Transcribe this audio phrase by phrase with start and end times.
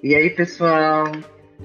[0.00, 1.10] E aí, pessoal?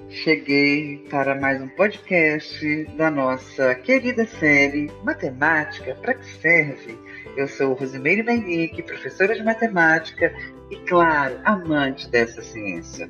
[0.10, 6.98] Cheguei para mais um podcast da nossa querida série Matemática para que serve?
[7.38, 10.34] Eu sou Rosimeire Menique, professora de matemática
[10.72, 13.08] e, claro, amante dessa ciência.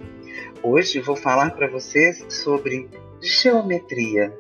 [0.62, 2.90] Hoje vou falar para vocês sobre
[3.22, 4.38] geometria.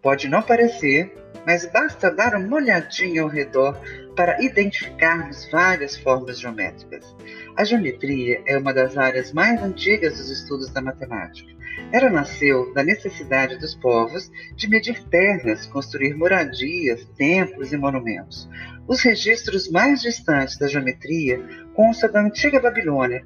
[0.00, 1.12] Pode não parecer,
[1.46, 3.80] mas basta dar uma olhadinha ao redor
[4.16, 7.14] para identificarmos várias formas geométricas.
[7.56, 11.54] A geometria é uma das áreas mais antigas dos estudos da matemática.
[11.92, 18.48] Ela nasceu da necessidade dos povos de medir terras, construir moradias, templos e monumentos.
[18.88, 21.40] Os registros mais distantes da geometria
[21.74, 23.24] constam da antiga Babilônia,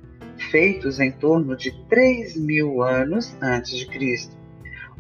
[0.50, 4.39] feitos em torno de 3 mil anos antes de Cristo.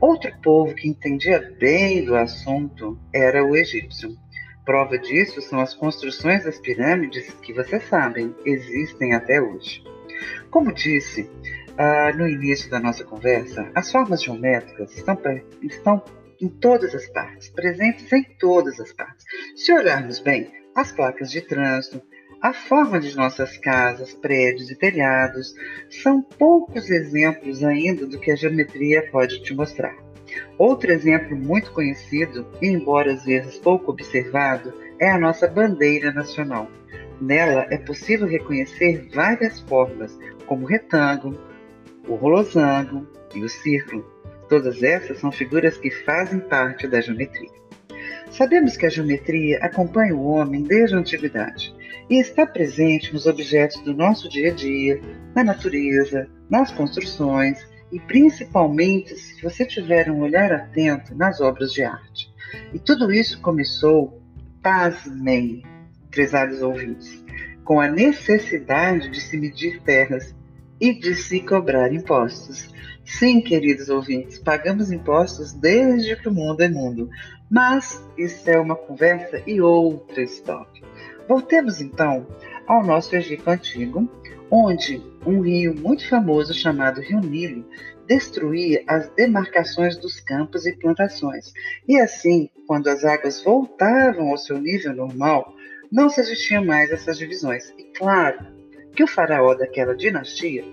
[0.00, 4.16] Outro povo que entendia bem do assunto era o egípcio.
[4.64, 9.84] Prova disso são as construções das pirâmides que vocês sabem existem até hoje.
[10.50, 11.28] Como disse
[11.76, 15.18] ah, no início da nossa conversa, as formas geométricas estão,
[15.62, 16.02] estão
[16.40, 19.24] em todas as partes, presentes em todas as partes.
[19.54, 22.02] Se olharmos bem, as placas de trânsito,
[22.40, 25.54] a forma de nossas casas, prédios e telhados
[25.90, 29.94] são poucos exemplos ainda do que a geometria pode te mostrar.
[30.56, 36.66] Outro exemplo muito conhecido, e embora às vezes pouco observado, é a nossa bandeira nacional.
[37.20, 41.38] Nela é possível reconhecer várias formas, como o retângulo,
[42.08, 44.02] o rolosango e o círculo.
[44.48, 47.50] Todas essas são figuras que fazem parte da geometria.
[48.30, 51.78] Sabemos que a geometria acompanha o homem desde a antiguidade
[52.10, 55.00] e está presente nos objetos do nosso dia a dia,
[55.32, 61.84] na natureza, nas construções e principalmente se você tiver um olhar atento nas obras de
[61.84, 62.28] arte.
[62.74, 64.20] E tudo isso começou,
[64.60, 65.62] pasmem,
[66.10, 67.24] prezados ouvintes,
[67.64, 70.34] com a necessidade de se medir terras
[70.80, 72.68] e de se cobrar impostos.
[73.04, 77.08] Sim, queridos ouvintes, pagamos impostos desde que o mundo é mundo,
[77.48, 80.82] mas isso é uma conversa e outra história.
[81.30, 82.26] Voltemos então
[82.66, 84.10] ao nosso Egito Antigo,
[84.50, 87.64] onde um rio muito famoso chamado Rio Nilo
[88.04, 91.52] destruía as demarcações dos campos e plantações.
[91.86, 95.54] E assim, quando as águas voltavam ao seu nível normal,
[95.92, 97.72] não se existiam mais essas divisões.
[97.78, 98.44] E claro
[98.96, 100.64] que o faraó daquela dinastia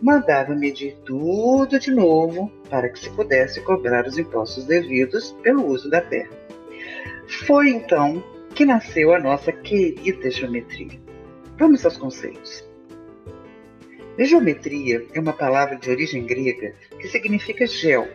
[0.00, 5.90] mandava medir tudo de novo para que se pudesse cobrar os impostos devidos pelo uso
[5.90, 6.30] da terra.
[7.46, 8.24] Foi então
[8.58, 11.00] que nasceu a nossa querida geometria.
[11.56, 12.68] Vamos aos conceitos.
[14.18, 18.08] Geometria é uma palavra de origem grega que significa gel,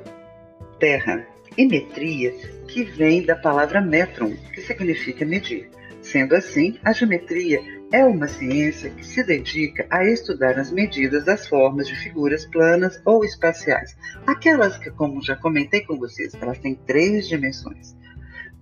[0.82, 1.26] terra,
[1.58, 2.34] e metria,
[2.68, 5.70] que vem da palavra metron, que significa medir.
[6.02, 7.62] Sendo assim, a geometria
[7.94, 13.02] é uma ciência que se dedica a estudar as medidas das formas de figuras planas
[13.06, 13.96] ou espaciais,
[14.28, 17.96] aquelas que, como já comentei com vocês, elas têm três dimensões,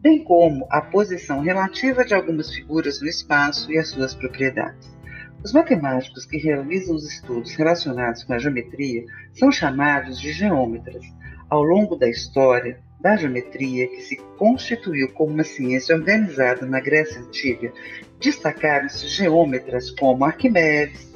[0.02, 4.90] bem como a posição relativa de algumas figuras no espaço e as suas propriedades.
[5.44, 11.04] Os matemáticos que realizam os estudos relacionados com a geometria são chamados de geômetras.
[11.50, 17.20] Ao longo da história da geometria, que se constituiu como uma ciência organizada na Grécia
[17.20, 17.72] Antiga,
[18.20, 21.12] destacaram-se geômetras como Arquimedes,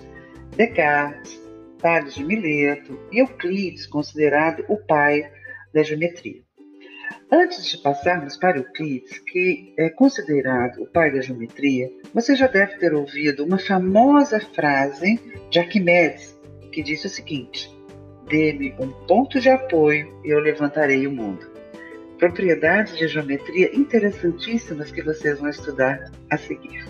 [0.56, 1.40] Descartes,
[1.80, 5.30] Tales de Mileto e Euclides, considerado o pai
[5.74, 6.45] da geometria.
[7.32, 12.78] Antes de passarmos para Euclides, que é considerado o pai da geometria, você já deve
[12.78, 16.40] ter ouvido uma famosa frase de Arquimedes,
[16.72, 17.76] que disse o seguinte:
[18.30, 21.46] Dê-me um ponto de apoio e eu levantarei o mundo.
[22.18, 26.86] Propriedades de geometria interessantíssimas que vocês vão estudar a seguir.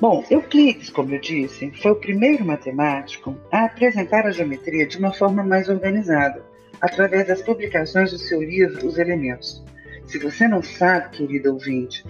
[0.00, 5.12] Bom, Euclides, como eu disse, foi o primeiro matemático a apresentar a geometria de uma
[5.12, 6.47] forma mais organizada
[6.80, 9.64] através das publicações do seu livro Os Elementos.
[10.06, 12.04] Se você não sabe, querido ouvinte,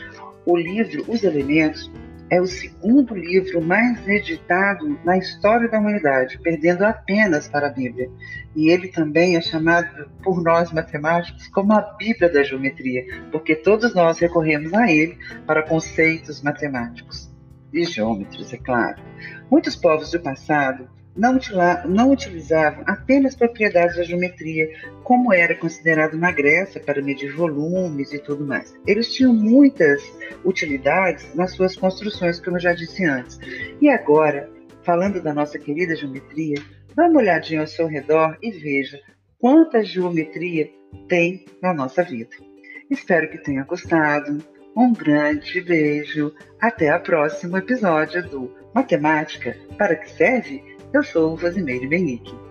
[0.46, 1.90] o livro Os Elementos
[2.30, 8.10] é o segundo livro mais editado na história da humanidade, perdendo apenas para a Bíblia.
[8.54, 13.94] E ele também é chamado por nós matemáticos como a Bíblia da geometria, porque todos
[13.94, 15.16] nós recorremos a ele
[15.46, 17.30] para conceitos matemáticos
[17.72, 19.00] e geômetros, é claro.
[19.50, 21.36] Muitos povos do passado não,
[21.86, 24.70] não utilizavam apenas propriedades da geometria,
[25.02, 28.72] como era considerado na Grécia para medir volumes e tudo mais.
[28.86, 30.00] Eles tinham muitas
[30.44, 33.38] utilidades nas suas construções, como eu já disse antes.
[33.80, 34.48] E agora,
[34.84, 36.62] falando da nossa querida geometria,
[36.94, 39.00] dá uma olhadinha ao seu redor e veja
[39.40, 40.70] quanta geometria
[41.08, 42.30] tem na nossa vida.
[42.88, 44.38] Espero que tenha gostado.
[44.76, 46.32] Um grande beijo.
[46.60, 50.77] Até o próximo episódio do Matemática para que serve?
[50.92, 52.47] Eu sou o Rosimeire Benique.